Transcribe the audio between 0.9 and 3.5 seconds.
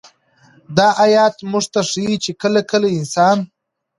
آيت موږ ته ښيي چې كله كله انسان